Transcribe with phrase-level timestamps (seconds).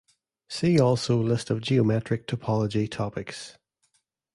[0.49, 3.59] See also list of geometric topology topics.